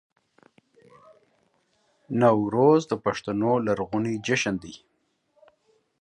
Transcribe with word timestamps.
نوروز 2.19 2.81
د 2.91 2.93
پښتنو 3.05 3.51
لرغونی 3.67 4.15
جشن 4.25 4.55
دی 4.63 4.75